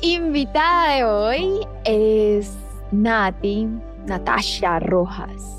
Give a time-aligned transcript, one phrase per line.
[0.00, 2.56] invitada de hoy es
[2.92, 3.68] Nati,
[4.06, 5.54] Natasha Rojas.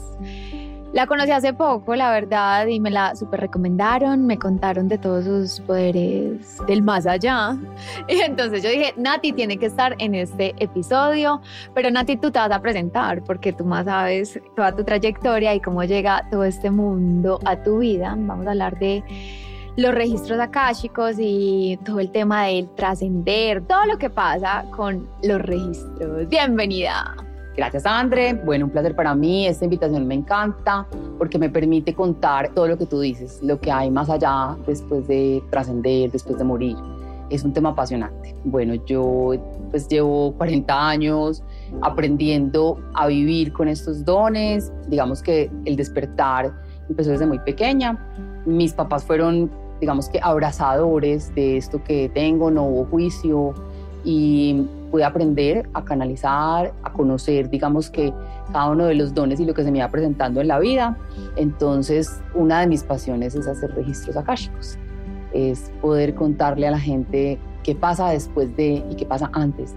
[0.93, 5.25] La conocí hace poco, la verdad, y me la super recomendaron, me contaron de todos
[5.25, 7.57] sus poderes del más allá.
[8.07, 11.41] Y entonces yo dije, Nati tiene que estar en este episodio,
[11.73, 15.59] pero Nati tú te vas a presentar porque tú más sabes toda tu trayectoria y
[15.59, 18.15] cómo llega todo este mundo a tu vida.
[18.17, 19.03] Vamos a hablar de
[19.77, 25.41] los registros akáshicos y todo el tema del trascender, todo lo que pasa con los
[25.41, 26.29] registros.
[26.29, 27.15] Bienvenida.
[27.57, 28.33] Gracias, André.
[28.33, 29.47] Bueno, un placer para mí.
[29.47, 30.85] Esta invitación me encanta
[31.17, 35.07] porque me permite contar todo lo que tú dices, lo que hay más allá después
[35.07, 36.75] de trascender, después de morir.
[37.29, 38.35] Es un tema apasionante.
[38.43, 39.33] Bueno, yo
[39.71, 41.43] pues llevo 40 años
[41.81, 44.71] aprendiendo a vivir con estos dones.
[44.87, 46.53] Digamos que el despertar
[46.89, 47.97] empezó desde muy pequeña.
[48.45, 53.53] Mis papás fueron, digamos que, abrazadores de esto que tengo, no hubo juicio
[54.03, 58.13] y pude aprender a canalizar, a conocer, digamos que
[58.53, 60.97] cada uno de los dones y lo que se me iba presentando en la vida.
[61.35, 64.77] Entonces, una de mis pasiones es hacer registros akáshicos,
[65.33, 69.75] es poder contarle a la gente qué pasa después de y qué pasa antes.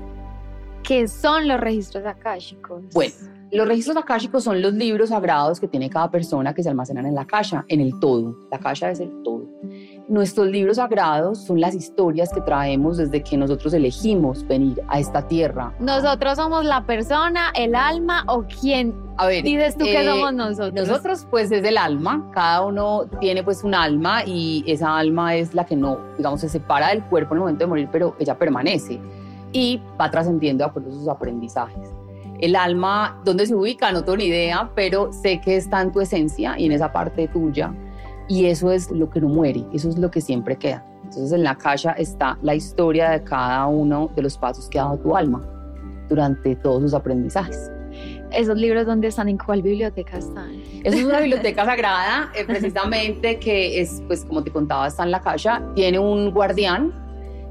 [0.82, 2.82] ¿Qué son los registros akáshicos?
[2.94, 3.14] Bueno,
[3.50, 7.14] los registros akáshicos son los libros sagrados que tiene cada persona que se almacenan en
[7.14, 8.36] la caja, en el todo.
[8.50, 9.46] La caja es el todo.
[10.08, 15.26] Nuestros libros sagrados son las historias que traemos desde que nosotros elegimos venir a esta
[15.28, 15.74] tierra.
[15.80, 18.94] ¿Nosotros somos la persona, el alma o quién?
[19.18, 20.88] A ver, dices tú que eh, somos nosotros.
[20.88, 25.52] Nosotros pues es el alma, cada uno tiene pues un alma y esa alma es
[25.52, 28.38] la que no, digamos, se separa del cuerpo en el momento de morir, pero ella
[28.38, 28.98] permanece
[29.52, 31.90] y va trascendiendo de acuerdo a sus aprendizajes.
[32.40, 33.92] El alma, ¿dónde se ubica?
[33.92, 37.28] No tengo ni idea, pero sé que está en tu esencia y en esa parte
[37.28, 37.74] tuya
[38.28, 40.84] y eso es lo que no muere, eso es lo que siempre queda.
[41.04, 44.84] Entonces en la caja está la historia de cada uno de los pasos que ha
[44.84, 45.42] dado tu alma
[46.08, 47.70] durante todos sus aprendizajes.
[48.30, 49.28] ¿Esos libros dónde están?
[49.28, 50.50] ¿En cuál biblioteca están?
[50.84, 55.20] Es una biblioteca sagrada, eh, precisamente, que es, pues como te contaba, está en la
[55.20, 55.62] caja.
[55.74, 56.92] Tiene un guardián,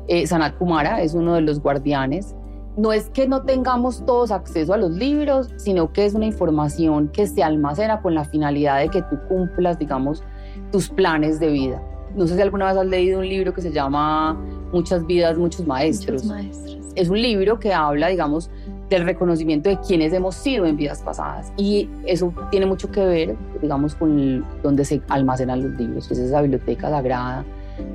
[0.08, 2.36] eh, Sanat Kumara es uno de los guardianes.
[2.78, 7.08] No es que no tengamos todos acceso a los libros, sino que es una información
[7.08, 10.24] que se almacena con la finalidad de que tú cumplas, digamos,
[10.72, 11.82] tus planes de vida.
[12.16, 14.34] No sé si alguna vez has leído un libro que se llama
[14.72, 16.24] Muchas vidas, muchos maestros.
[16.24, 16.78] Muchos maestros.
[16.96, 18.50] Es un libro que habla, digamos,
[18.90, 21.52] del reconocimiento de quienes hemos sido en vidas pasadas.
[21.58, 26.42] Y eso tiene mucho que ver, digamos, con donde se almacenan los libros, es esa
[26.42, 27.46] biblioteca sagrada,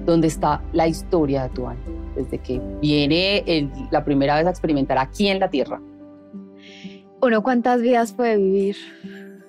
[0.07, 1.83] donde está la historia de tu alma,
[2.15, 5.81] desde que viene la primera vez a experimentar aquí en la Tierra.
[7.21, 8.77] ¿Uno cuántas vidas puede vivir?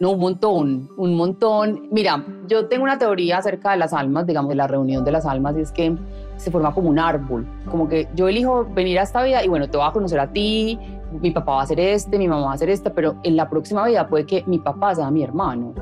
[0.03, 1.87] No, un montón, un montón.
[1.89, 5.25] Mira, yo tengo una teoría acerca de las almas, digamos, de la reunión de las
[5.25, 5.95] almas, y es que
[6.35, 9.69] se forma como un árbol, como que yo elijo venir a esta vida y bueno,
[9.69, 10.77] te voy a conocer a ti,
[11.21, 13.49] mi papá va a ser este, mi mamá va a ser esta, pero en la
[13.49, 15.73] próxima vida puede que mi papá sea mi hermano,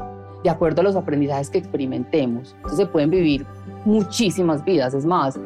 [0.44, 2.53] de acuerdo a los aprendizajes que experimentemos.
[2.58, 3.44] Entonces se pueden vivir
[3.86, 5.40] muchísimas vidas, es más,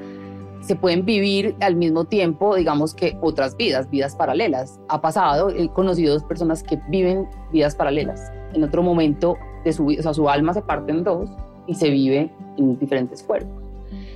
[0.60, 4.82] se pueden vivir al mismo tiempo, digamos que otras vidas, vidas paralelas.
[4.90, 9.86] Ha pasado, he conocido dos personas que viven vidas paralelas en otro momento de su
[9.86, 11.30] vida, o sea, su alma se parte en dos
[11.68, 13.52] y se vive en diferentes cuerpos.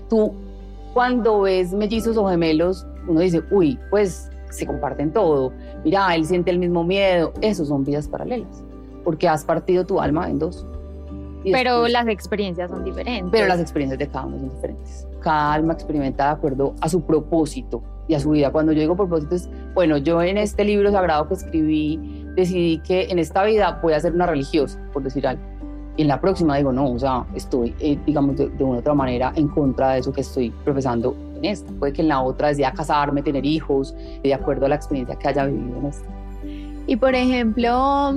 [0.10, 0.34] Tú,
[0.94, 5.52] cuando ves mellizos o gemelos, uno dice, uy, pues se comparten todo.
[5.84, 7.34] Mira, él siente el mismo miedo.
[7.42, 8.64] Esos son vidas paralelas,
[9.04, 10.66] porque has partido tu alma en dos.
[11.44, 13.30] Pero las experiencias son diferentes.
[13.32, 15.08] Pero las experiencias de cada uno son diferentes.
[15.22, 18.52] Cada alma experimenta de acuerdo a su propósito y a su vida.
[18.52, 23.04] Cuando yo digo propósito es, bueno, yo en este libro sagrado que escribí decidí que
[23.10, 25.42] en esta vida voy a ser una religiosa, por decir algo.
[25.98, 28.94] Y en la próxima digo, no, o sea, estoy, eh, digamos, de, una u otra
[28.94, 31.72] manera en contra de eso que estoy profesando en esta.
[31.74, 35.28] Puede que en la otra decida casarme, tener hijos, de acuerdo a la experiencia que
[35.28, 36.08] haya vivido en esta.
[36.88, 38.14] Y por ejemplo,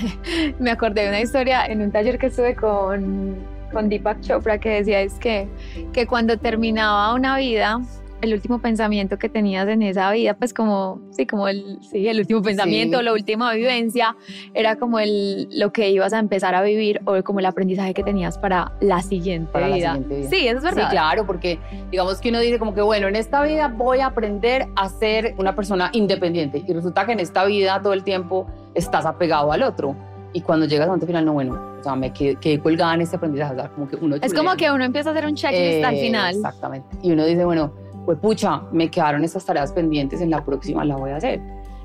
[0.58, 3.36] me acordé de una historia en un taller que estuve con,
[3.72, 5.48] con Deepak Chopra que decía es que,
[5.92, 7.80] que cuando terminaba una vida,
[8.22, 12.20] el último pensamiento que tenías en esa vida, pues como, sí, como el, sí, el
[12.20, 14.16] último pensamiento, la última vivencia,
[14.54, 18.04] era como el, lo que ibas a empezar a vivir o como el aprendizaje que
[18.04, 19.76] tenías para la siguiente, para vida.
[19.76, 20.30] La siguiente vida.
[20.30, 20.84] Sí, eso es verdad.
[20.84, 21.58] Sí, claro, porque
[21.90, 25.34] digamos que uno dice como que, bueno, en esta vida voy a aprender a ser
[25.38, 29.64] una persona independiente y resulta que en esta vida todo el tiempo estás apegado al
[29.64, 29.96] otro.
[30.32, 33.16] Y cuando llegas a un final, no, bueno, o sea, me quedé, colgada en este
[33.16, 33.54] aprendizaje.
[33.74, 36.36] como que uno es como que uno empieza a hacer un checklist al final.
[36.36, 36.96] Exactamente.
[37.02, 37.74] Y uno dice, bueno,
[38.04, 41.40] pues pucha, me quedaron estas tareas pendientes, en la próxima la voy a hacer.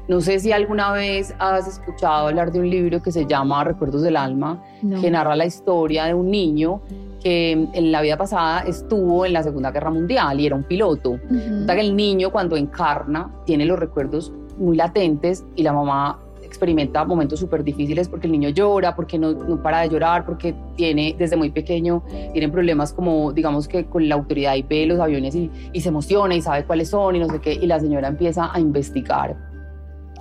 [0.07, 4.01] No sé si alguna vez has escuchado hablar de un libro que se llama Recuerdos
[4.03, 4.63] del Alma,
[5.01, 6.81] que narra la historia de un niño
[7.21, 11.11] que en la vida pasada estuvo en la Segunda Guerra Mundial y era un piloto.
[11.11, 11.65] Ujú.
[11.67, 17.39] que el niño cuando encarna tiene los recuerdos muy latentes y la mamá experimenta momentos
[17.39, 21.35] súper difíciles porque el niño llora, porque no, no para de llorar, porque tiene desde
[21.35, 22.03] muy pequeño,
[22.33, 25.89] tienen problemas como digamos que con la autoridad y ve los aviones y, y se
[25.89, 29.35] emociona y sabe cuáles son y no sé qué, y la señora empieza a investigar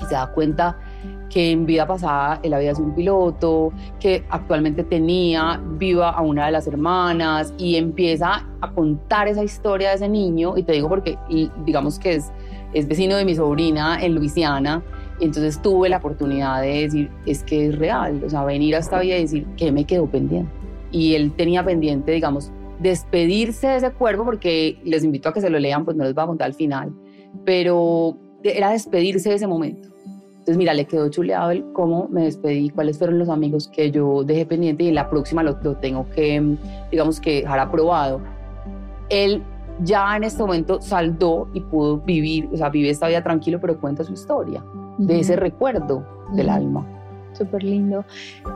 [0.00, 0.76] y se da cuenta
[1.30, 6.46] que en vida pasada él había sido un piloto, que actualmente tenía viva a una
[6.46, 10.56] de las hermanas y empieza a contar esa historia de ese niño.
[10.56, 12.32] Y te digo porque y digamos que es,
[12.72, 14.82] es vecino de mi sobrina en Luisiana
[15.20, 18.78] y entonces tuve la oportunidad de decir es que es real, o sea, venir a
[18.78, 20.50] esta vida y decir que me quedó pendiente
[20.90, 25.50] y él tenía pendiente digamos despedirse de ese cuerpo porque les invito a que se
[25.50, 26.92] lo lean pues no les voy a contar al final
[27.44, 29.88] pero era despedirse de ese momento.
[30.30, 34.22] Entonces, mira, le quedó chuleado el cómo me despedí, cuáles fueron los amigos que yo
[34.22, 36.56] dejé pendiente y en la próxima lo, lo tengo que,
[36.90, 38.20] digamos que, dejar aprobado.
[39.08, 39.42] Él
[39.82, 43.80] ya en este momento saldó y pudo vivir, o sea, vive esta vida tranquilo, pero
[43.80, 44.62] cuenta su historia,
[44.98, 46.86] de ese recuerdo del alma.
[47.32, 48.04] Súper lindo.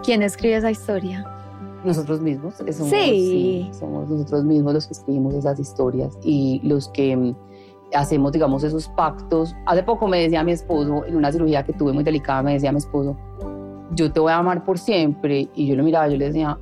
[0.03, 1.25] ¿Quién escribe esa historia?
[1.85, 2.89] Nosotros mismos, somos, Sí.
[2.91, 7.35] sí, somos nosotros mismos los que escribimos esas historias y los que mm,
[7.95, 9.55] hacemos, digamos, esos pactos.
[9.67, 12.71] Hace poco me decía mi esposo, en una cirugía que tuve muy delicada, me decía
[12.73, 13.17] mi esposo,
[13.93, 15.49] yo te voy a amar por siempre.
[15.55, 16.59] Y yo lo miraba, yo le decía,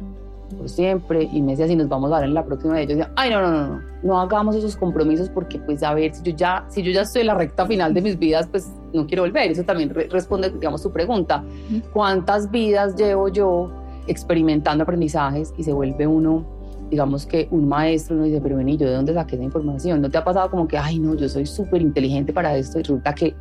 [0.56, 1.28] por siempre.
[1.32, 2.80] Y me decía, si nos vamos a ver en la próxima.
[2.80, 5.92] Y yo decía, ay, no, no, no, no, no hagamos esos compromisos porque, pues, a
[5.94, 8.46] ver, si yo ya, si yo ya estoy en la recta final de mis vidas,
[8.50, 9.50] pues, no quiero volver.
[9.50, 11.44] Eso también re- responde, digamos, tu pregunta.
[11.92, 13.70] ¿Cuántas vidas llevo yo
[14.06, 16.56] experimentando aprendizajes y se vuelve uno
[16.90, 20.00] digamos que un maestro uno dice, pero ven, ¿y yo de dónde saqué esa información?
[20.00, 22.82] ¿No te ha pasado como que, ay, no, yo soy súper inteligente para esto y
[22.82, 23.34] resulta que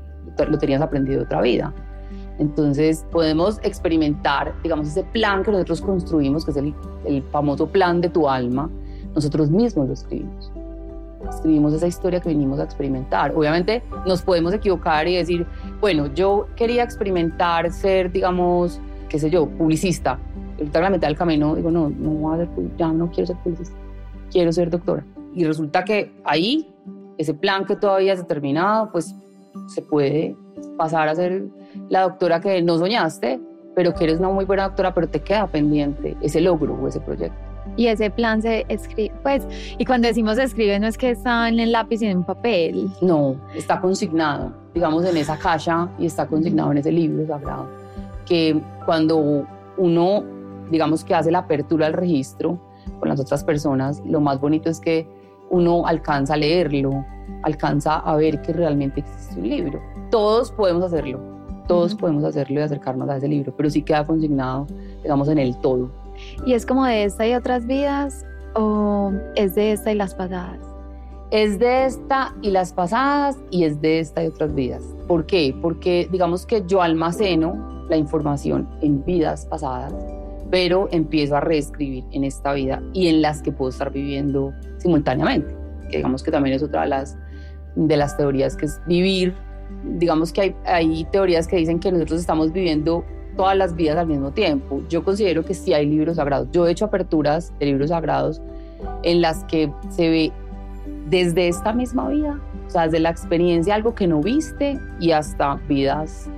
[0.50, 1.74] lo tenías aprendido de otra vida?
[2.40, 6.74] Entonces podemos experimentar, digamos, ese plan que nosotros construimos, que es el,
[7.06, 8.70] el famoso plan de tu alma,
[9.16, 10.52] nosotros mismos lo escribimos.
[11.28, 13.34] Escribimos esa historia que venimos a experimentar.
[13.36, 15.46] Obviamente nos podemos equivocar y decir,
[15.82, 18.80] bueno, yo quería experimentar ser, digamos,
[19.10, 20.20] qué sé yo, publicista.
[20.58, 23.38] Ahorita la mitad del camino digo, no, no voy a ser, ya no quiero ser
[23.38, 23.76] publicista,
[24.32, 25.04] quiero ser doctora.
[25.34, 26.74] Y resulta que ahí,
[27.18, 29.16] ese plan que todavía es determinado, pues
[29.68, 30.36] se puede
[30.78, 31.48] pasar a ser
[31.90, 33.40] la doctora que no soñaste,
[33.76, 37.00] pero que eres una muy buena doctora, pero te queda pendiente ese logro o ese
[37.00, 37.38] proyecto.
[37.76, 39.46] Y ese plan se escribe, pues,
[39.78, 42.90] y cuando decimos escribe no es que está en el lápiz y en un papel.
[43.02, 47.68] No, está consignado, digamos, en esa caja y está consignado en ese libro sagrado.
[48.26, 49.46] Que cuando
[49.78, 50.24] uno,
[50.72, 52.60] digamos, que hace la apertura al registro
[53.00, 55.08] con las otras personas, lo más bonito es que
[55.50, 57.06] uno alcanza a leerlo,
[57.44, 59.82] alcanza a ver que realmente existe un libro.
[60.10, 61.20] Todos podemos hacerlo,
[61.68, 64.68] todos podemos hacerlo y acercarnos a ese libro, pero sí queda consignado,
[65.04, 65.92] digamos, en el todo.
[66.46, 68.26] ¿Y es como de esta y otras vidas
[68.56, 70.60] o es de esta y las pasadas?
[71.32, 74.84] es de esta y las pasadas y es de esta y otras vidas.
[75.08, 75.56] ¿Por qué?
[75.62, 79.94] Porque digamos que yo almaceno la información en vidas pasadas,
[80.50, 85.54] pero empiezo a reescribir en esta vida y en las que puedo estar viviendo simultáneamente.
[85.90, 87.18] Que digamos que también es otra de las,
[87.76, 89.36] de las teorías que es vivir.
[89.84, 93.04] Digamos que hay, hay teorías que dicen que nosotros estamos viviendo
[93.38, 94.82] todas las vidas al mismo tiempo.
[94.90, 96.50] Yo considero que sí hay libros sagrados.
[96.52, 98.42] Yo he hecho aperturas de libros sagrados
[99.04, 100.32] en las que se ve
[101.10, 105.56] desde esta misma vida, o sea, desde la experiencia, algo que no viste y hasta
[105.70, 106.30] vidas,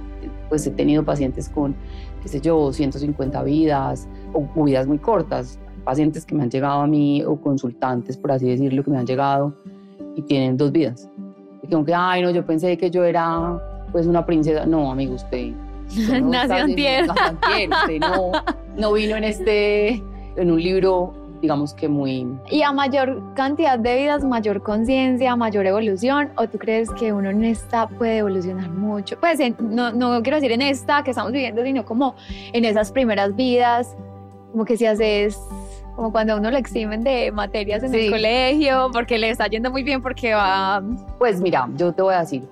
[0.48, 1.76] pues he tenido pacientes con,
[2.22, 6.82] qué sé yo, 150 vidas o, o vidas muy cortas, pacientes que me han llegado
[6.82, 9.56] a mí o consultantes, por así decirlo, que me han llegado
[10.16, 11.10] y tienen dos vidas.
[11.70, 13.62] Y como que, ay, no, yo pensé que yo era
[13.92, 14.66] pues una princesa.
[14.66, 15.52] No, amigo, usted...
[15.88, 18.32] usted no nació antier, Usted no,
[18.76, 20.04] no vino en este,
[20.36, 25.68] en un libro, digamos que muy Y a mayor cantidad de vidas, mayor conciencia, mayor
[25.68, 29.20] evolución, o tú crees que uno en esta puede evolucionar mucho?
[29.20, 32.16] Pues en- no, no quiero decir en esta que estamos viviendo, sino como
[32.52, 33.96] en esas primeras vidas,
[34.52, 35.40] como que si haces,
[35.96, 38.06] como cuando a uno le eximen de materias en Sí.
[38.06, 40.82] el colegio, porque le está yendo muy bien, porque va...
[41.18, 42.44] Pues mira, yo te voy a decir,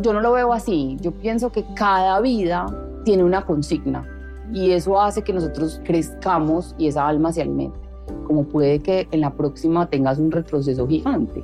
[0.00, 0.96] yo no lo veo así.
[1.00, 2.66] Yo pienso que cada vida
[3.04, 4.06] tiene una consigna
[4.52, 7.78] y eso hace que nosotros crezcamos y esa alma se alimente.
[8.26, 11.42] Como puede que en la próxima tengas un retroceso gigante.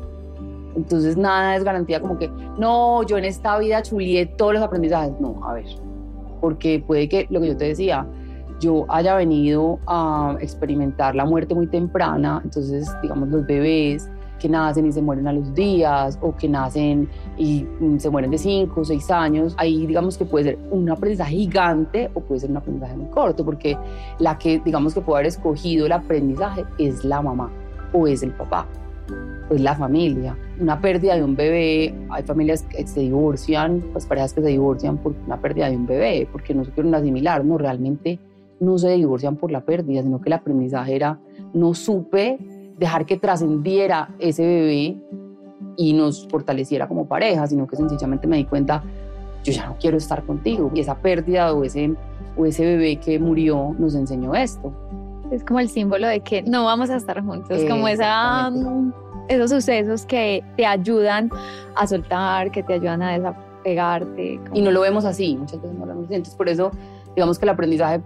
[0.77, 5.13] Entonces nada es garantía como que, no, yo en esta vida chulié todos los aprendizajes.
[5.21, 5.67] No, a ver,
[6.41, 8.07] porque puede que, lo que yo te decía,
[8.63, 14.87] yo haya venido a experimentar la muerte muy temprana, entonces digamos los bebés que nacen
[14.87, 18.81] y se mueren a los días o que nacen y mm, se mueren de 5
[18.81, 22.57] o 6 años, ahí digamos que puede ser un aprendizaje gigante o puede ser un
[22.57, 23.77] aprendizaje muy corto, porque
[24.19, 27.51] la que digamos que puede haber escogido el aprendizaje es la mamá
[27.93, 28.67] o es el papá
[29.49, 30.35] pues la familia.
[30.61, 34.97] Una pérdida de un bebé, hay familias que se divorcian, pues parejas que se divorcian
[34.97, 38.19] por una pérdida de un bebé, porque no se quieren asimilar, no, realmente
[38.63, 41.19] no se divorcian por la pérdida, sino que el aprendizaje era,
[41.53, 42.39] no supe
[42.79, 44.97] dejar que trascendiera ese bebé
[45.77, 48.85] y nos fortaleciera como pareja, sino que sencillamente me di cuenta,
[49.43, 50.71] yo ya no quiero estar contigo.
[50.75, 51.93] Y esa pérdida o ese,
[52.37, 54.73] o ese bebé que murió nos enseñó esto.
[55.33, 58.53] Es como el símbolo de que no vamos a estar juntos, como esa,
[59.29, 61.31] esos sucesos que te ayudan
[61.75, 64.39] a soltar, que te ayudan a desapegarte.
[64.55, 66.15] Y no lo vemos así, muchas veces no lo vemos así.
[66.15, 66.71] Entonces, por eso,
[67.17, 68.01] digamos que el aprendizaje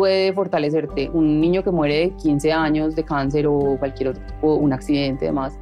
[0.00, 1.10] puede fortalecerte.
[1.12, 5.26] Un niño que muere de 15 años de cáncer o cualquier otro tipo, un accidente,
[5.26, 5.58] además,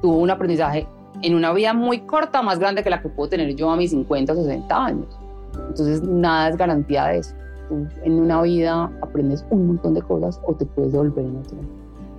[0.00, 0.86] tuvo un aprendizaje
[1.20, 3.90] en una vida muy corta, más grande que la que puedo tener yo a mis
[3.90, 5.18] 50 o 60 años.
[5.68, 7.34] Entonces, nada es garantía de eso
[8.04, 11.58] en una vida aprendes un montón de cosas o te puedes volver en otro,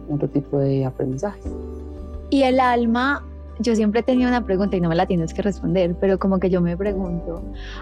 [0.09, 1.45] otro tipo de aprendizajes.
[2.29, 3.23] Y el alma,
[3.59, 6.39] yo siempre he tenido una pregunta y no me la tienes que responder, pero como
[6.39, 7.41] que yo me pregunto,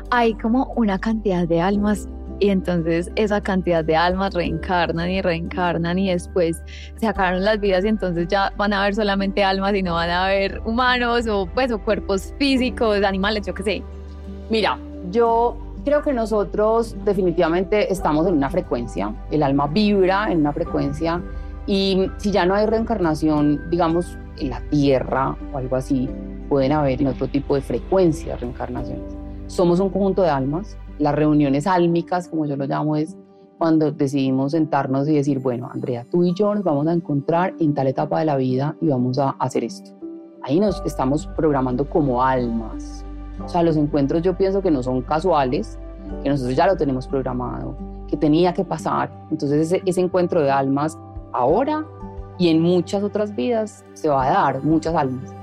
[0.10, 2.08] hay como una cantidad de almas
[2.42, 6.62] y entonces esa cantidad de almas reencarnan y reencarnan y después
[6.98, 10.10] se acabaron las vidas y entonces ya van a haber solamente almas y no van
[10.10, 13.84] a haber humanos o pues o cuerpos físicos, animales, yo qué sé.
[14.50, 14.78] Mira,
[15.12, 21.20] yo Creo que nosotros definitivamente estamos en una frecuencia, el alma vibra en una frecuencia
[21.66, 26.08] y si ya no hay reencarnación, digamos, en la Tierra o algo así,
[26.50, 29.18] pueden haber en otro tipo de frecuencias reencarnaciones.
[29.48, 33.18] Somos un conjunto de almas, las reuniones álmicas, como yo lo llamo, es
[33.58, 37.74] cuando decidimos sentarnos y decir, bueno, Andrea, tú y yo nos vamos a encontrar en
[37.74, 39.92] tal etapa de la vida y vamos a hacer esto.
[40.44, 43.06] Ahí nos estamos programando como almas.
[43.44, 45.78] O sea, los encuentros yo pienso que no son casuales,
[46.24, 47.76] que nosotros ya lo tenemos programado,
[48.08, 49.12] que tenía que pasar.
[49.30, 50.98] Entonces ese, ese encuentro de almas
[51.32, 51.86] ahora
[52.38, 55.34] y en muchas otras vidas se va a dar, muchas almas.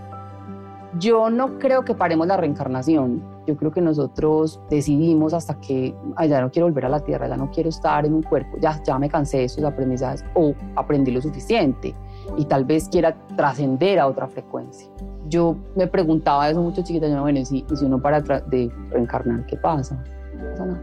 [0.99, 3.38] Yo no creo que paremos la reencarnación.
[3.49, 5.95] Yo creo que nosotros decidimos hasta que
[6.29, 8.81] ya no quiero volver a la tierra, ya no quiero estar en un cuerpo, ya,
[8.83, 11.95] ya me cansé de esos aprendizajes o aprendí lo suficiente
[12.37, 14.87] y tal vez quiera trascender a otra frecuencia
[15.29, 19.47] yo me preguntaba eso mucho chiquita, yo, bueno, y si, si uno para de reencarnar,
[19.47, 20.03] ¿qué pasa?
[20.35, 20.83] No pasa nada.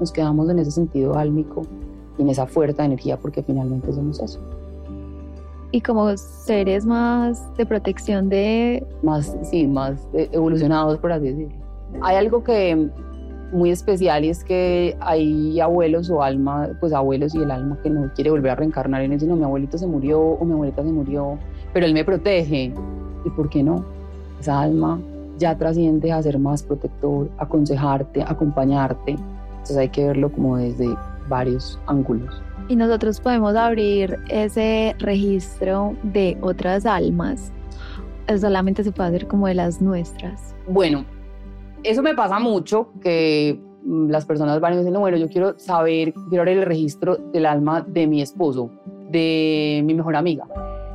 [0.00, 1.62] Nos quedamos en ese sentido álmico
[2.18, 4.40] y en esa fuerza de energía porque finalmente somos eso.
[5.72, 8.86] Y como seres más de protección de...
[9.02, 11.56] Más, sí, más evolucionados, por así decirlo.
[12.02, 12.90] Hay algo que
[13.52, 17.90] muy especial y es que hay abuelos o alma, pues abuelos y el alma que
[17.90, 20.82] no quiere volver a reencarnar en eso, no, mi abuelito se murió o mi abuelita
[20.82, 21.38] se murió,
[21.72, 22.72] pero él me protege
[23.24, 23.84] ¿Y por qué no?
[24.40, 24.98] Esa alma
[25.38, 29.12] ya trasciende a ser más protector, aconsejarte, acompañarte.
[29.12, 30.88] Entonces hay que verlo como desde
[31.28, 32.42] varios ángulos.
[32.68, 37.52] Y nosotros podemos abrir ese registro de otras almas.
[38.40, 40.54] Solamente se puede hacer como de las nuestras.
[40.66, 41.04] Bueno,
[41.82, 46.42] eso me pasa mucho, que mm, las personas van dicen, bueno, yo quiero saber, quiero
[46.42, 48.70] abrir el registro del alma de mi esposo,
[49.10, 50.46] de mi mejor amiga.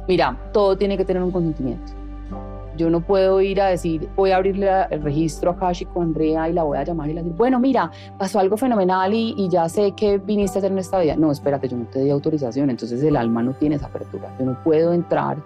[0.08, 2.07] Mira, todo tiene que tener un consentimiento.
[2.78, 6.48] Yo no puedo ir a decir, voy a abrirle el registro a Kashi con Andrea
[6.50, 9.50] y la voy a llamar y le decir, bueno, mira, pasó algo fenomenal y, y,
[9.50, 11.16] ya sé que viniste a hacer en esta vida.
[11.16, 14.34] No, espérate, yo no te di autorización, entonces el alma no tiene esa apertura.
[14.40, 15.38] Yo no puedo entrar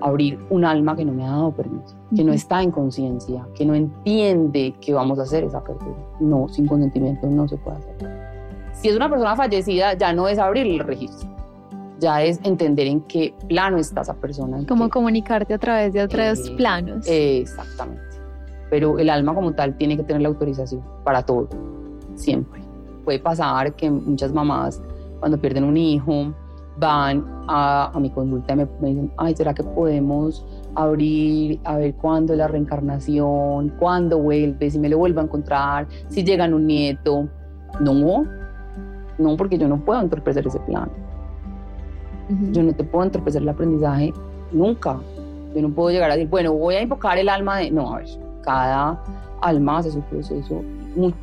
[0.00, 3.46] a abrir un alma que no me ha dado permiso, que no está en conciencia,
[3.54, 5.96] que no entiende que vamos a hacer esa apertura.
[6.20, 7.94] No, sin consentimiento no se puede hacer.
[8.72, 11.33] Si es una persona fallecida, ya no es abrir el registro
[12.00, 14.64] ya es entender en qué plano está esa persona.
[14.68, 17.06] Cómo comunicarte a través de otros eh, planos.
[17.08, 18.02] exactamente.
[18.70, 21.48] Pero el alma como tal tiene que tener la autorización para todo,
[22.14, 22.60] siempre.
[23.04, 24.82] Puede pasar que muchas mamás
[25.20, 26.34] cuando pierden un hijo
[26.76, 32.32] van a, mi consulta y me, dicen, ay, ¿será que podemos abrir a ver cuándo
[32.32, 37.28] es la reencarnación, cuándo vuelve, si me lo vuelvo a encontrar, si llegan un nieto?
[37.80, 38.24] No,
[39.18, 40.58] no, porque yo no puedo entorpecer ese
[42.52, 44.12] yo no te puedo entorpecer el aprendizaje
[44.52, 44.98] nunca.
[45.54, 47.70] Yo no puedo llegar a decir, bueno, voy a invocar el alma de...
[47.70, 48.08] No, a ver,
[48.42, 49.02] cada
[49.40, 50.62] alma hace su proceso.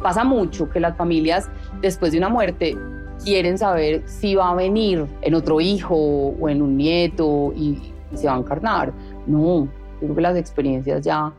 [0.02, 1.50] Pasa mucho que las familias,
[1.82, 2.78] después de una muerte,
[3.24, 7.78] quieren saber si va a venir en otro hijo o en un nieto y,
[8.14, 8.92] se va a encarnar.
[9.26, 11.34] No, yo creo que las experiencias ya,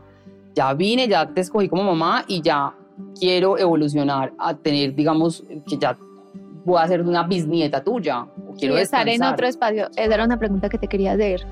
[0.55, 2.73] ya vine, ya te escogí como mamá y ya
[3.19, 5.95] quiero evolucionar a tener, digamos, que ya
[6.65, 8.25] voy a ser una bisnieta tuya
[8.57, 9.89] quiero estar en otro espacio.
[9.95, 11.45] Esa era una pregunta que te quería hacer.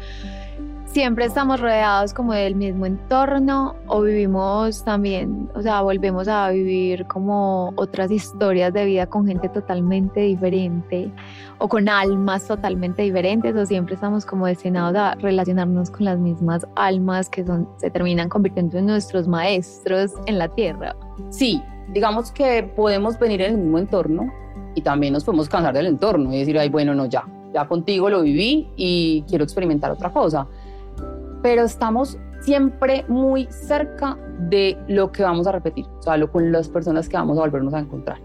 [0.85, 7.05] siempre estamos rodeados como del mismo entorno o vivimos también, o sea, volvemos a vivir
[7.07, 11.09] como otras historias de vida con gente totalmente diferente
[11.59, 16.67] o con almas totalmente diferentes o siempre estamos como destinados a relacionarnos con las mismas
[16.75, 20.93] almas que son, se terminan convirtiendo en nuestros maestros en la tierra.
[21.29, 21.61] Sí,
[21.93, 24.41] digamos que podemos venir en el mismo entorno
[24.75, 28.09] y también nos podemos cansar del entorno y decir, ay, bueno, no, ya, ya contigo
[28.09, 30.47] lo viví y quiero experimentar otra cosa.
[31.41, 34.17] Pero estamos siempre muy cerca
[34.49, 37.41] de lo que vamos a repetir, o sea, lo, con las personas que vamos a
[37.41, 38.19] volvernos a encontrar.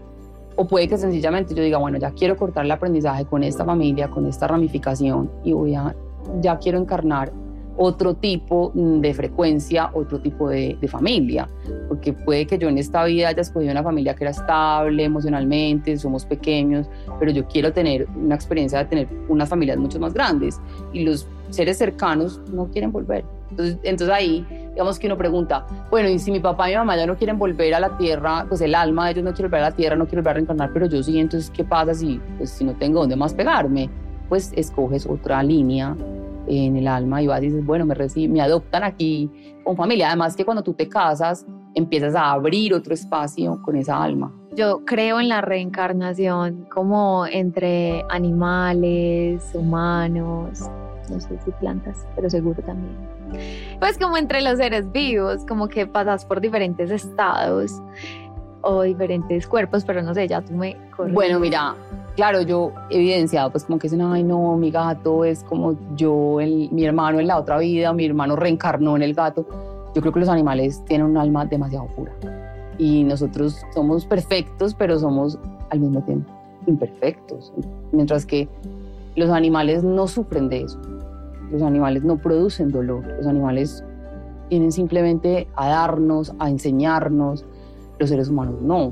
[0.55, 4.09] O puede que sencillamente yo diga, bueno, ya quiero cortar el aprendizaje con esta familia,
[4.09, 5.95] con esta ramificación y voy a,
[6.41, 7.31] ya quiero encarnar
[7.77, 11.47] otro tipo de frecuencia, otro tipo de, de, familia,
[11.87, 15.95] porque puede que yo en esta vida haya escogido una familia que era estable emocionalmente,
[15.97, 20.59] somos pequeños, pero yo quiero tener una experiencia de tener unas familias mucho más grandes
[20.91, 23.23] y los seres cercanos no quieren volver.
[23.51, 26.97] Entonces, entonces ahí, digamos que uno pregunta, bueno, y si mi papá y mi mamá
[26.97, 29.61] ya no quieren volver a la tierra, pues el alma de ellos no quiere volver
[29.61, 32.19] a la tierra, no quiere volver a reencarnar, pero yo sí, entonces, ¿qué pasa si,
[32.37, 33.89] pues, si no tengo dónde más pegarme?
[34.27, 35.95] Pues escoges otra línea
[36.47, 37.95] en el alma y vas y dices, bueno, me,
[38.27, 39.29] me adoptan aquí
[39.63, 40.07] con familia.
[40.07, 44.31] Además que cuando tú te casas, empiezas a abrir otro espacio con esa alma.
[44.55, 50.61] Yo creo en la reencarnación como entre animales, humanos,
[51.09, 52.95] no sé si plantas, pero seguro también.
[53.79, 57.71] Pues como entre los seres vivos, como que pasas por diferentes estados
[58.61, 61.13] o diferentes cuerpos, pero no sé, ya tú me corres.
[61.13, 61.75] Bueno, mira,
[62.17, 66.69] claro, yo evidenciado pues como que dicen, ay no, mi gato es como yo, el,
[66.71, 69.45] mi hermano en la otra vida, mi hermano reencarnó en el gato.
[69.95, 72.11] Yo creo que los animales tienen un alma demasiado pura
[72.79, 75.37] y nosotros somos perfectos, pero somos
[75.69, 76.31] al mismo tiempo
[76.65, 77.53] imperfectos,
[77.91, 78.49] mientras que
[79.15, 80.81] los animales no sufren de eso.
[81.51, 83.83] Los animales no producen dolor, los animales
[84.49, 87.45] vienen simplemente a darnos, a enseñarnos,
[87.99, 88.91] los seres humanos no.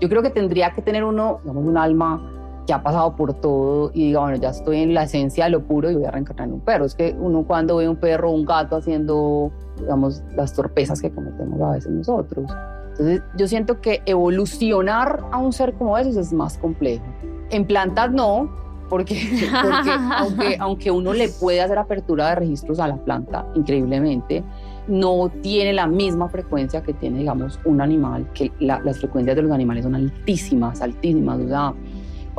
[0.00, 2.29] Yo creo que tendría que tener uno, digamos, un alma
[2.72, 5.90] ha pasado por todo y diga, bueno, ya estoy en la esencia de lo puro
[5.90, 6.84] y voy a reencarnar en un perro.
[6.84, 11.10] Es que uno cuando ve un perro o un gato haciendo, digamos, las torpezas que
[11.10, 12.50] cometemos a veces nosotros.
[12.90, 17.04] Entonces, yo siento que evolucionar a un ser como esos es más complejo.
[17.50, 18.50] En plantas no,
[18.88, 19.16] porque,
[20.18, 24.44] aunque, aunque uno le puede hacer apertura de registros a la planta, increíblemente,
[24.88, 29.52] no tiene la misma frecuencia que tiene, digamos, un animal, que las frecuencias de los
[29.52, 31.38] animales son altísimas, altísimas.
[31.40, 31.74] O sea,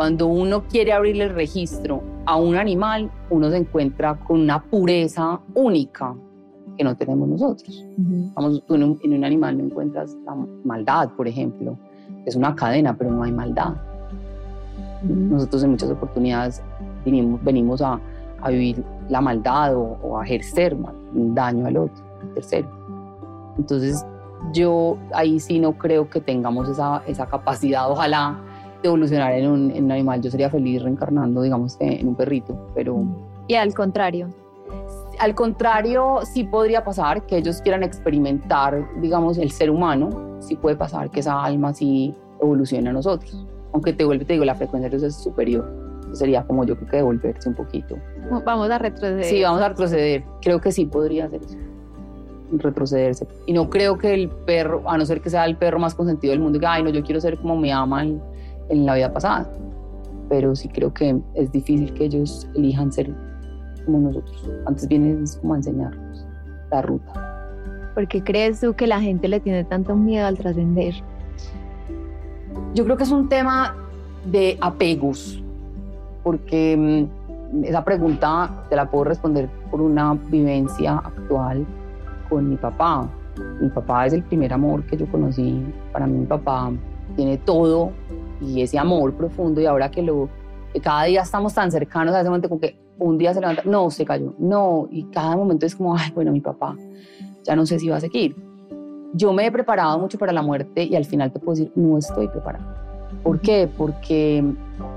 [0.01, 5.39] cuando uno quiere abrirle el registro a un animal, uno se encuentra con una pureza
[5.53, 6.15] única
[6.75, 7.85] que no tenemos nosotros.
[8.33, 11.77] Vamos, tú en un, en un animal no encuentras la maldad, por ejemplo.
[12.25, 13.75] Es una cadena, pero no hay maldad.
[15.03, 16.63] Nosotros en muchas oportunidades
[17.05, 17.99] venimos, venimos a,
[18.41, 20.75] a vivir la maldad o, a ejercer
[21.13, 22.67] un daño al otro, al tercero.
[23.55, 24.03] Entonces
[24.51, 28.39] yo ahí sí no creo que tengamos esa, esa capacidad, ojalá,
[28.83, 30.21] evolucionar en un, en un, animal.
[30.21, 33.03] Yo sería feliz reencarnando, digamos, en un perrito, pero...
[33.47, 34.29] Y al contrario.
[35.19, 40.75] Al contrario, sí podría pasar que ellos quieran experimentar, digamos, el ser humano, sí puede
[40.75, 44.89] pasar que esa alma sí evolucione a nosotros aunque te vuelve, te digo, la frecuencia
[44.89, 45.69] de es superior.
[46.13, 47.95] Sería como yo creo que devolverse un poquito.
[48.45, 49.23] Vamos a retroceder.
[49.23, 50.23] Sí, vamos a retroceder.
[50.41, 51.57] Creo que sí podría hacer eso.
[52.51, 53.27] Retrocederse.
[53.45, 56.31] Y no creo que el perro, a no ser que sea el perro más consentido
[56.31, 58.21] del mundo, que, ay, no, yo quiero ser como me aman
[58.69, 59.49] en la vida pasada.
[60.29, 63.13] Pero sí creo que es difícil que ellos elijan ser
[63.85, 64.49] como nosotros.
[64.65, 66.25] Antes vienen como a enseñarnos
[66.71, 67.31] la ruta.
[67.93, 70.93] ¿Por qué crees tú que la gente le tiene tanto miedo al trascender?
[72.73, 73.75] Yo creo que es un tema
[74.25, 75.43] de apegos,
[76.23, 77.09] porque
[77.51, 81.65] mm, esa pregunta te la puedo responder por una vivencia actual
[82.29, 83.09] con mi papá.
[83.59, 85.61] Mi papá es el primer amor que yo conocí.
[85.91, 86.71] Para mí mi papá
[87.15, 87.91] tiene todo
[88.41, 90.29] y ese amor profundo y ahora que lo
[90.79, 93.89] cada día estamos tan cercanos a ese momento como que un día se levanta, no,
[93.89, 96.77] se cayó, no, y cada momento es como, ay, bueno, mi papá,
[97.43, 98.35] ya no sé si va a seguir.
[99.13, 101.97] Yo me he preparado mucho para la muerte y al final te puedo decir, no
[101.97, 102.63] estoy preparado.
[103.23, 103.67] ¿Por qué?
[103.77, 104.43] Porque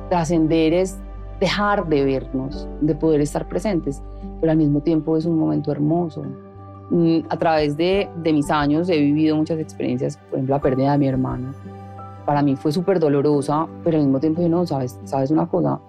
[0.09, 0.99] trascender es
[1.41, 4.03] dejar de vernos, de poder estar presentes,
[4.41, 6.25] pero al mismo tiempo es un momento hermoso.
[6.91, 10.93] Mm, a través de, de mis años he vivido muchas experiencias, por ejemplo, la pérdida
[10.93, 11.53] de mi hermano.
[12.25, 14.99] Para mí fue súper dolorosa, pero al mismo tiempo yo no, ¿sabes?
[15.05, 15.81] ¿sabes una cosa?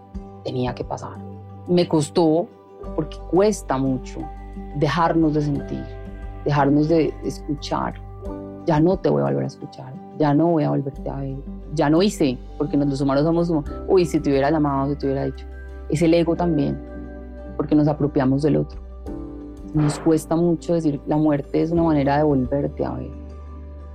[0.43, 1.17] Tenía que pasar.
[1.67, 2.48] Me costó,
[2.95, 4.19] porque cuesta mucho,
[4.76, 5.84] dejarnos de sentir,
[6.43, 7.95] dejarnos de escuchar,
[8.65, 11.38] ya no te voy a volver a escuchar, ya no voy a volverte a ver,
[11.74, 15.06] ya no hice, porque los humanos somos como, uy, si te hubiera llamado, si te
[15.08, 15.45] hubiera dicho.
[15.89, 16.80] Es el ego también,
[17.58, 18.80] porque nos apropiamos del otro.
[19.74, 23.12] nos cuesta mucho decir la muerte es una manera de volverte a ver,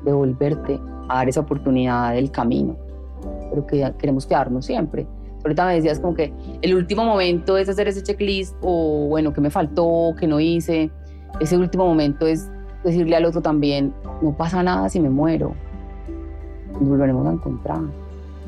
[0.04, 2.76] de volverte a dar esa oportunidad del camino,
[3.50, 5.06] pero que queremos quedarnos siempre.
[5.42, 9.40] Ahorita me decías como que el último momento es hacer ese checklist o bueno, que
[9.40, 10.90] me faltó, que no hice.
[11.40, 12.50] Ese último momento es
[12.84, 15.54] decirle al otro también, no pasa nada si me muero,
[16.72, 17.80] nos volveremos a encontrar.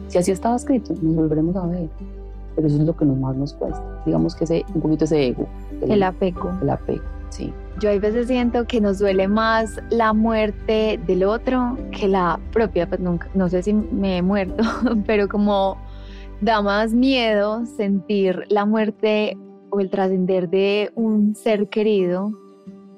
[0.09, 1.89] Si así estaba escrito, nos volveremos a ver.
[2.55, 3.83] Pero eso es lo que más nos cuesta.
[4.05, 5.47] Digamos que ese, un poquito ese ego.
[5.81, 6.51] El, apego.
[6.61, 7.53] El apego, sí.
[7.81, 12.89] Yo a veces siento que nos duele más la muerte del otro que la propia.
[12.89, 14.63] Pues nunca, no sé si me he muerto,
[15.07, 15.77] pero como
[16.41, 19.37] da más miedo sentir la muerte
[19.71, 22.33] o el trascender de un ser querido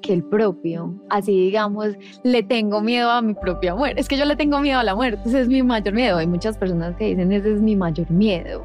[0.01, 0.93] que el propio.
[1.09, 3.99] Así digamos, le tengo miedo a mi propia muerte.
[4.01, 6.17] Es que yo le tengo miedo a la muerte, ese es mi mayor miedo.
[6.17, 8.63] Hay muchas personas que dicen, ese es mi mayor miedo.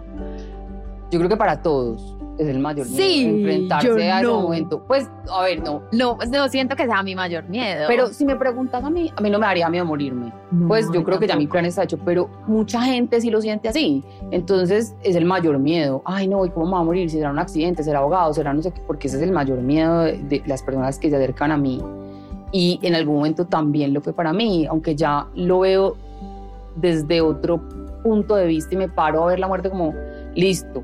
[1.11, 3.03] Yo creo que para todos es el mayor miedo.
[3.03, 4.83] Sí, enfrentarse a ese momento.
[4.87, 5.83] Pues, a ver, no.
[5.93, 7.85] No, no siento que sea mi mayor miedo.
[7.87, 10.33] Pero si me preguntas a mí, a mí no me daría miedo morirme.
[10.67, 13.69] pues yo creo que ya mi plan está hecho, pero mucha gente sí lo siente
[13.69, 14.03] así.
[14.31, 16.03] Entonces es el mayor miedo.
[16.07, 17.11] Ay, no, ¿y cómo me va a morir?
[17.11, 19.61] Si será un accidente, será abogado, será no sé qué, porque ese es el mayor
[19.61, 21.83] miedo de, las personas que se acercan a mí.
[22.53, 25.97] Y en algún momento también lo fue para mí, aunque ya lo veo
[26.75, 27.61] desde otro
[28.03, 29.95] punto de vista y me paro a ver la muerte como,
[30.35, 30.83] listo,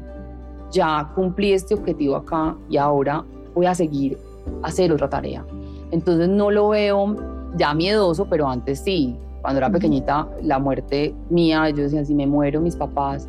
[0.76, 4.18] ya cumplí este objetivo acá y ahora voy a seguir
[4.62, 5.44] a hacer otra tarea.
[5.90, 7.16] Entonces no lo veo
[7.56, 9.16] ya miedoso, pero antes sí.
[9.40, 13.28] Cuando era pequeñita, la muerte mía, yo decía, si me muero, mis papás,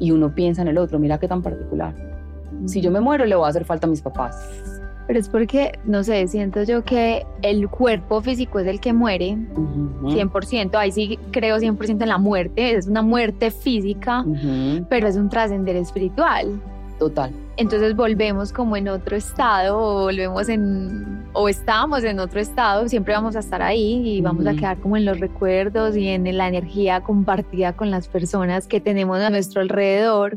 [0.00, 1.94] y uno piensa en el otro, mira qué tan particular.
[2.66, 4.36] Si yo me muero, le voy a hacer falta a mis papás.
[5.06, 9.36] Pero es porque, no sé, siento yo que el cuerpo físico es el que muere,
[9.36, 14.24] 100%, ahí sí creo 100% en la muerte, es una muerte física,
[14.88, 16.60] pero es un trascender espiritual.
[17.02, 17.32] Total.
[17.56, 23.12] Entonces volvemos como en otro estado o volvemos en o estamos en otro estado, siempre
[23.12, 26.46] vamos a estar ahí y vamos a quedar como en los recuerdos y en la
[26.46, 30.36] energía compartida con las personas que tenemos a nuestro alrededor.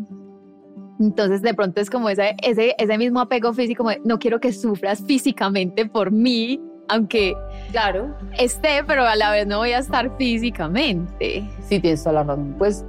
[0.99, 5.04] Entonces de pronto es como ese, ese, ese mismo apego físico, no quiero que sufras
[5.06, 7.36] físicamente por mí, aunque
[7.71, 11.47] claro esté, pero a la vez no voy a estar físicamente.
[11.60, 12.56] Sí, tienes toda la razón.
[12.58, 12.84] Pues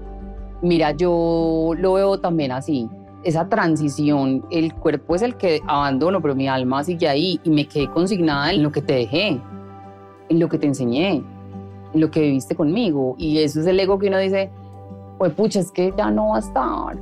[0.62, 2.88] mira, yo lo veo también así
[3.26, 7.66] esa transición, el cuerpo es el que abandono, pero mi alma sigue ahí y me
[7.66, 9.40] quedé consignada en lo que te dejé,
[10.28, 11.24] en lo que te enseñé,
[11.92, 13.16] en lo que viviste conmigo.
[13.18, 14.48] Y eso es el ego que uno dice,
[15.18, 16.96] pues pucha, es que ya no va a estar,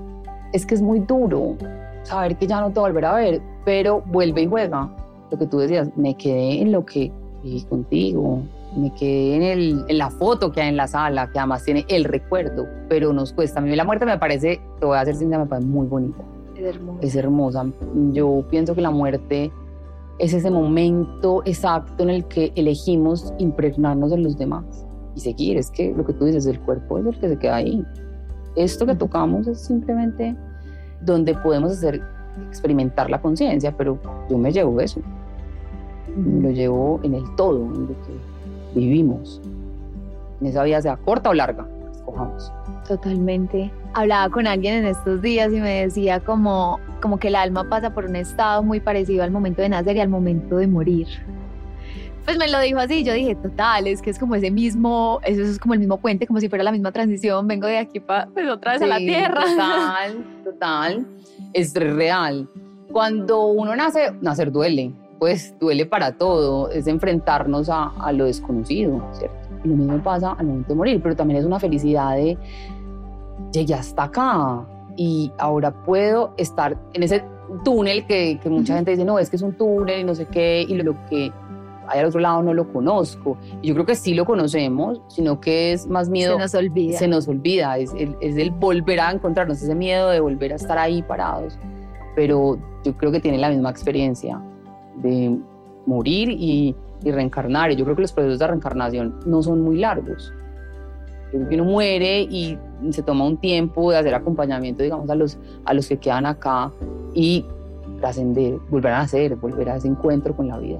[0.55, 1.57] es que es muy duro
[2.05, 4.89] saber que ya no te volverá a ver, pero vuelve y juega.
[5.31, 8.41] Lo que tú decías, me quedé en lo que viví contigo,
[8.77, 11.85] me quedé en, el, en, la foto que hay en la sala, que además tiene
[11.89, 13.61] el recuerdo, pero nos cuesta.
[13.61, 16.23] A mí la muerte me parece, te voy a hacer sincera, me parece muy bonita.
[16.57, 16.99] Es hermosa.
[17.07, 17.67] Es hermosa.
[18.13, 19.53] Yo pienso que la muerte
[20.19, 24.65] es ese momento exacto en el que elegimos impregnarnos en los demás
[25.15, 25.57] y seguir.
[25.57, 27.85] Es que lo que tú dices, el cuerpo es el que se queda ahí.
[28.57, 30.37] Esto que tocamos es simplemente
[31.01, 32.01] donde podemos hacer
[32.49, 33.99] experimentar la conciencia, pero
[34.31, 35.01] yo me llevo eso.
[36.17, 38.34] Lo llevo en el todo, en lo que
[38.75, 39.41] vivimos.
[40.41, 42.53] En esa vida sea corta o larga, escojamos.
[42.87, 43.71] Totalmente.
[43.95, 47.95] Hablaba con alguien en estos días y me decía como, como que el alma pasa
[47.95, 51.07] por un estado muy parecido al momento de nacer y al momento de morir.
[52.25, 55.43] Pues me lo dijo así, yo dije, total, es que es como ese mismo, eso
[55.43, 58.27] es como el mismo puente, como si fuera la misma transición, vengo de aquí para
[58.27, 59.43] pues otra vez a la tierra.
[59.43, 61.07] Total, total,
[61.53, 62.49] es real.
[62.91, 69.03] Cuando uno nace, nacer duele, pues duele para todo, es enfrentarnos a, a lo desconocido,
[69.13, 69.49] ¿cierto?
[69.65, 72.37] Y lo mismo pasa al momento de morir, pero también es una felicidad de
[73.53, 74.65] llegué hasta acá
[74.97, 77.25] y ahora puedo estar en ese
[77.65, 80.27] túnel que, que mucha gente dice, no, es que es un túnel y no sé
[80.27, 81.33] qué, y lo, que
[81.89, 83.37] hay al otro lado no lo conozco.
[83.63, 86.35] Y yo creo que sí lo conocemos, sino que es más miedo.
[86.35, 86.99] Se nos olvida.
[86.99, 90.57] Se nos olvida, es el, es el volver a encontrarnos, ese miedo de volver a
[90.57, 91.59] estar ahí parados.
[92.17, 94.41] Pero yo creo que tiene la misma experiencia
[95.03, 95.39] de
[95.87, 97.71] morir y, reencarnar.
[97.71, 100.33] Y yo creo que los procesos de reencarnación no son muy largos.
[101.27, 102.57] Yo creo que uno muere y
[102.91, 106.73] se toma un tiempo de hacer acompañamiento, digamos, a los, a los que quedan acá
[107.13, 107.45] y
[108.01, 110.79] trascender, volver a nacer, volver a ese encuentro con la vida.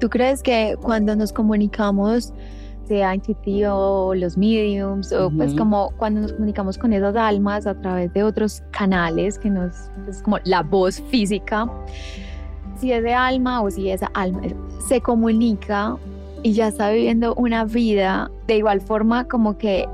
[0.00, 2.34] ¿Tú crees que cuando nos comunicamos,
[2.86, 8.12] sea intuitivo, los mediums, o pues como cuando nos comunicamos con esas almas a través
[8.12, 11.70] de otros canales, que nos, es como la voz física,
[12.76, 14.42] si ese alma o si esa alma
[14.86, 15.96] se comunica
[16.42, 19.88] y ya está viviendo una vida de igual forma como que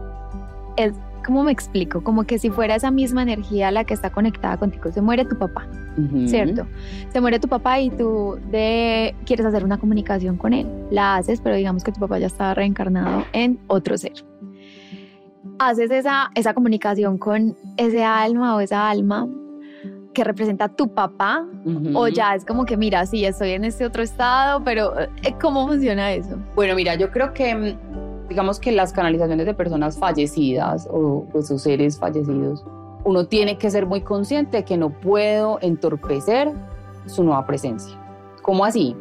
[0.77, 0.93] es
[1.25, 2.03] ¿cómo me explico?
[2.03, 5.38] Como que si fuera esa misma energía la que está conectada contigo, se muere tu
[5.38, 5.66] papá,
[6.27, 6.66] ¿cierto?
[7.12, 11.40] Se muere tu papá y tú de, quieres hacer una comunicación con él, la haces,
[11.40, 14.25] pero digamos que tu papá ya está reencarnado en otro ser.
[15.59, 19.29] Haces esa, esa comunicación con ese alma o esa alma
[20.12, 21.46] que representa tu papá
[21.94, 25.09] o ya es como que mira, sí, estoy en este otro estado, pero eh,
[25.40, 26.37] ¿cómo funciona eso?
[26.55, 31.49] Bueno, mira, yo creo que mm, digamos que las canalizaciones de personas fallecidas o pues,
[31.49, 32.64] sus seres fallecidos,
[33.05, 36.53] uno tiene que ser muy consciente que no puedo entorpecer
[37.07, 37.96] su nueva presencia.
[38.42, 38.96] ¿Cómo así?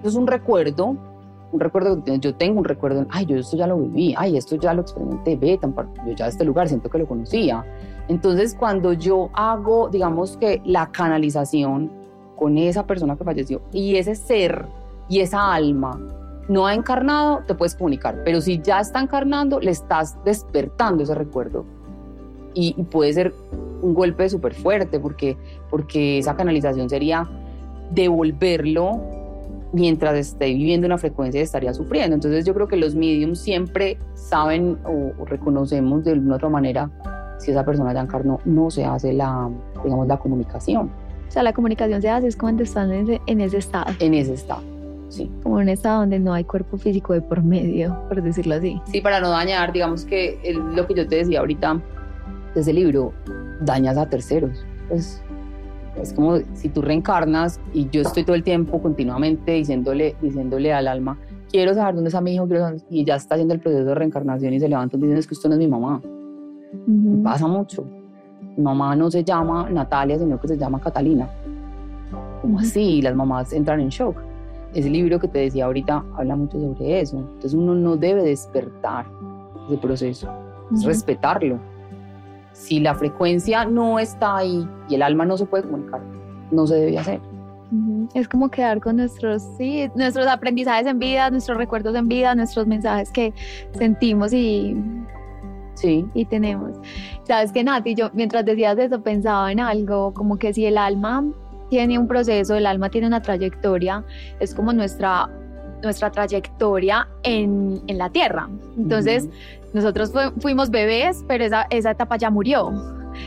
[0.00, 0.96] Eso es un recuerdo,
[1.52, 4.74] un recuerdo, yo tengo un recuerdo, ay, yo esto ya lo viví, ay, esto ya
[4.74, 5.58] lo experimenté, ve,
[6.06, 7.64] yo ya este lugar siento que lo conocía
[8.08, 11.90] entonces, cuando yo hago, digamos que la canalización
[12.36, 14.66] con esa persona que falleció y ese ser
[15.08, 15.98] y esa alma
[16.48, 18.22] no ha encarnado, te puedes comunicar.
[18.24, 21.64] Pero si ya está encarnando, le estás despertando ese recuerdo.
[22.54, 23.34] Y, puede ser
[23.82, 25.36] un golpe súper fuerte porque,
[25.68, 27.28] porque esa canalización sería
[27.90, 29.00] devolverlo
[29.72, 32.14] mientras esté viviendo una frecuencia y estaría sufriendo.
[32.14, 36.90] Entonces yo creo que los mediums siempre saben o, o reconocemos de alguna otra manera
[37.38, 39.50] si esa persona ya encarnó, no se hace la,
[39.84, 40.90] digamos, la comunicación.
[41.28, 43.92] O sea, la comunicación se hace es cuando están en ese, en ese estado.
[43.98, 44.62] En ese estado,
[45.08, 45.30] sí.
[45.42, 48.80] Como en un estado donde no hay cuerpo físico de por medio, por decirlo así.
[48.86, 50.38] Sí, para no dañar, digamos que
[50.74, 51.80] lo que yo te decía ahorita
[52.54, 53.12] desde el libro,
[53.60, 54.64] dañas a terceros.
[54.88, 55.22] Pues
[56.00, 60.88] es como si tú reencarnas y yo estoy todo el tiempo continuamente diciéndole, diciéndole al
[60.88, 61.18] alma,
[61.50, 62.48] quiero saber dónde está mi hijo,
[62.90, 65.34] y ya está haciendo el proceso de reencarnación y se levanta y dice, es que
[65.34, 66.00] esto no es mi mamá.
[67.22, 67.84] Pasa mucho.
[68.56, 71.28] Mi mamá no se llama Natalia, sino que se llama Catalina.
[72.42, 73.02] ¿Cómo así?
[73.02, 74.16] Las mamás entran en shock.
[74.74, 77.18] Ese libro que te decía ahorita habla mucho sobre eso.
[77.18, 79.06] Entonces uno no debe despertar
[79.66, 80.28] ese proceso,
[80.72, 81.58] es respetarlo.
[82.52, 86.00] Si la frecuencia no está ahí y el alma no se puede comunicar,
[86.50, 87.20] no se debe hacer.
[88.14, 92.66] Es como quedar con nuestros, sí, nuestros aprendizajes en vida, nuestros recuerdos en vida, nuestros
[92.66, 93.34] mensajes que
[93.72, 94.76] sentimos y
[95.76, 96.06] Sí.
[96.14, 96.72] Y tenemos.
[97.24, 101.24] Sabes que Nati, yo mientras decías eso pensaba en algo, como que si el alma
[101.68, 104.04] tiene un proceso, el alma tiene una trayectoria,
[104.40, 105.28] es como nuestra,
[105.82, 108.48] nuestra trayectoria en, en la tierra.
[108.76, 109.28] Entonces,
[109.74, 112.72] nosotros fuimos bebés, pero esa, esa etapa ya murió.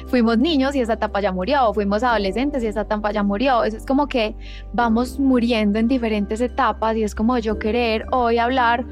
[0.07, 3.63] Fuimos niños y esa etapa ya murió, fuimos adolescentes y esa etapa ya murió.
[3.63, 4.35] es como que
[4.73, 8.85] vamos muriendo en diferentes etapas y es como yo querer hoy hablar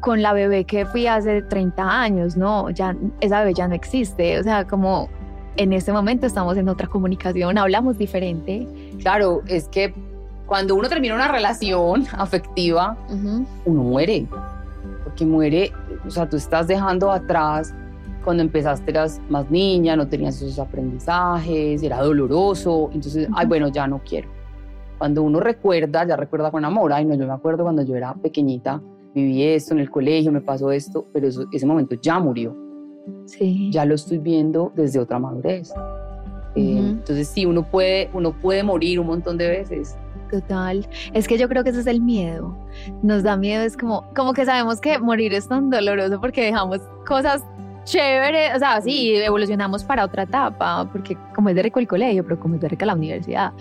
[0.00, 4.38] con la bebé que fui hace 30 años, no, ya esa bebé ya no existe,
[4.38, 5.08] o sea, como
[5.56, 8.66] en este momento estamos en otra comunicación, hablamos diferente.
[9.00, 9.94] Claro, es que
[10.46, 12.96] cuando uno termina una relación afectiva,
[13.64, 14.26] uno muere,
[15.04, 15.72] porque muere,
[16.06, 17.74] o sea, tú estás dejando atrás
[18.24, 23.86] cuando empezaste eras más niña, no tenías esos aprendizajes, era doloroso, entonces, ay, bueno, ya
[23.86, 24.28] no quiero.
[24.98, 28.12] Cuando uno recuerda, ya recuerda con amor, ay, no, yo me acuerdo cuando yo era
[28.14, 28.80] pequeñita,
[29.14, 32.56] viví esto en el colegio, me pasó esto, pero ese momento ya murió.
[33.26, 33.70] Sí.
[33.72, 35.72] Ya lo estoy viendo desde otra madurez.
[36.56, 39.96] Eh, entonces sí, uno puede, uno puede morir un montón de veces.
[40.30, 40.86] Total.
[41.12, 42.56] Es que yo creo que ese es el miedo.
[43.02, 46.78] Nos da miedo, es como, como que sabemos que morir es tan doloroso porque dejamos
[47.06, 47.44] cosas
[47.84, 52.24] chévere, o sea, sí, evolucionamos para otra etapa, porque como es de rico el colegio,
[52.24, 53.52] pero como es de rica la universidad,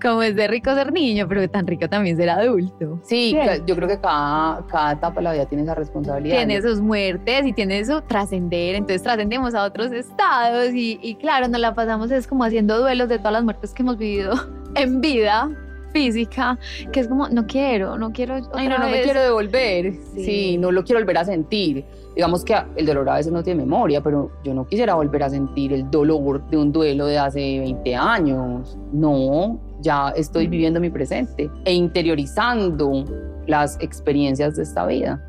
[0.00, 2.98] como es de rico ser niño, pero tan rico también ser adulto.
[3.02, 3.36] Sí,
[3.66, 6.36] yo creo que cada, cada etapa de la vida tiene esa responsabilidad.
[6.36, 11.48] Tiene sus muertes y tiene su trascender, entonces trascendemos a otros estados y, y claro,
[11.48, 14.34] nos la pasamos es como haciendo duelos de todas las muertes que hemos vivido
[14.74, 15.50] en vida
[15.92, 16.58] física,
[16.92, 18.34] que es como, no quiero, no quiero.
[18.54, 19.94] Ay, no, no me quiero devolver.
[20.14, 20.58] Sí.
[20.58, 21.84] no lo quiero volver a sentir.
[22.14, 25.30] Digamos que el dolor a veces no tiene memoria, pero yo no quisiera volver a
[25.30, 28.78] sentir el dolor de un duelo de hace 20 años.
[28.92, 33.04] No, ya estoy viviendo mi presente e interiorizando
[33.46, 35.22] las experiencias de esta vida.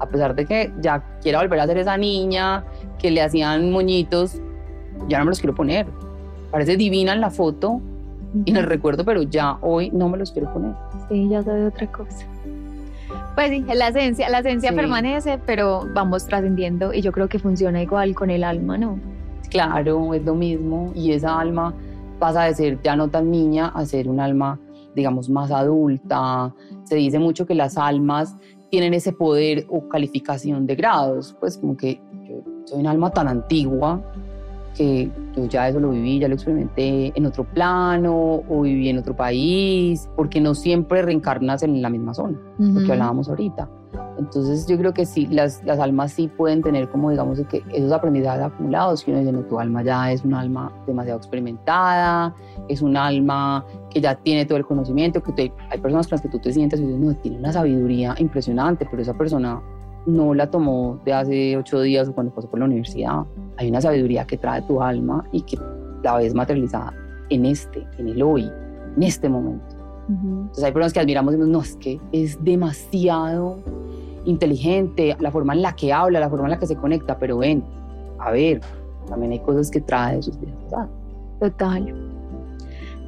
[0.00, 2.64] A pesar de que ya quiera volver a ser esa niña
[2.98, 4.40] que le hacían moñitos,
[5.08, 5.86] ya no me los quiero poner.
[6.50, 7.80] Parece divina en la foto,
[8.46, 10.72] en el recuerdo, pero ya hoy no me los quiero poner.
[11.08, 12.26] Sí, ya soy otra cosa.
[13.34, 17.80] Pues sí, la esencia, la esencia permanece, pero vamos trascendiendo y yo creo que funciona
[17.80, 18.98] igual con el alma, ¿no?
[19.48, 21.72] Claro, es lo mismo y esa alma
[22.18, 24.58] pasa de ser ya no tan niña a ser un alma,
[24.94, 26.52] digamos, más adulta.
[26.84, 28.36] Se dice mucho que las almas
[28.70, 33.28] tienen ese poder o calificación de grados, pues como que yo soy un alma tan
[33.28, 34.02] antigua
[34.76, 38.98] que yo ya eso lo viví, ya lo experimenté en otro plano o viví en
[38.98, 43.68] otro país, porque no siempre reencarnas en la misma zona, lo que hablábamos ahorita.
[44.18, 47.92] Entonces yo creo que sí, las, las almas sí pueden tener como digamos que esos
[47.92, 52.34] aprendizajes acumulados, que uno dice, no, tu alma ya es un alma demasiado experimentada,
[52.68, 56.28] es un alma que ya tiene todo el conocimiento, que hay personas con las que
[56.28, 59.62] tú te sientes y dices, no, tiene una sabiduría impresionante, pero esa persona
[60.08, 63.24] no la tomó de hace ocho días o cuando pasó por la universidad.
[63.58, 65.58] Hay una sabiduría que trae tu alma y que
[66.02, 66.94] la ves materializada
[67.28, 68.50] en este, en el hoy,
[68.96, 69.76] en este momento.
[70.08, 73.58] Entonces hay personas que admiramos y decimos, no, es que es demasiado
[74.24, 77.36] inteligente, la forma en la que habla, la forma en la que se conecta, pero
[77.36, 77.62] ven,
[78.18, 78.62] a ver,
[79.06, 80.88] también hay cosas que trae de sus vidas.
[81.38, 81.94] Total.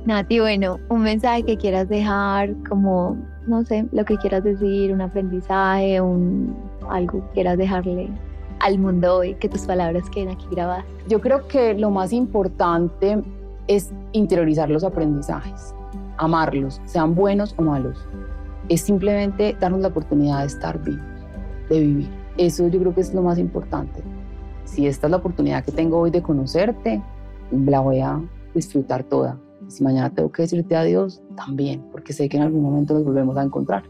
[0.04, 5.00] Nati, bueno, un mensaje que quieras dejar, como, no sé, lo que quieras decir, un
[5.00, 6.54] aprendizaje, un,
[6.90, 8.10] algo que quieras dejarle
[8.60, 10.84] al mundo hoy, que tus palabras queden aquí grabadas.
[11.08, 13.22] Yo creo que lo más importante
[13.66, 15.74] es interiorizar los aprendizajes,
[16.18, 18.06] amarlos, sean buenos o malos.
[18.68, 21.00] Es simplemente darnos la oportunidad de estar vivos,
[21.68, 22.10] de vivir.
[22.36, 24.02] Eso yo creo que es lo más importante.
[24.64, 27.02] Si esta es la oportunidad que tengo hoy de conocerte,
[27.50, 28.20] la voy a
[28.54, 29.38] disfrutar toda.
[29.68, 33.36] Si mañana tengo que decirte adiós, también, porque sé que en algún momento nos volvemos
[33.36, 33.84] a encontrar.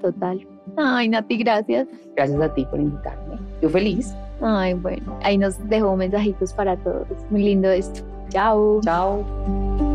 [0.00, 0.46] Total.
[0.76, 1.86] Ay, Nati, gracias.
[2.16, 3.38] Gracias a ti por invitarme.
[3.60, 4.14] Yo feliz.
[4.40, 7.06] Ay, bueno, ahí nos dejó mensajitos para todos.
[7.30, 8.02] Muy lindo esto.
[8.30, 8.80] Chao.
[8.82, 9.93] Chao.